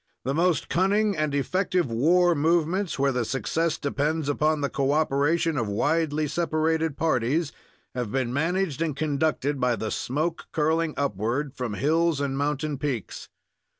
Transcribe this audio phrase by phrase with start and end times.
[0.23, 5.67] The most cunning and effective war movements, where the success depends upon the cooperation of
[5.69, 7.51] widely separated parties,
[7.93, 13.29] have been managed and conducted by the smoke curling upward from hills and mountain peaks.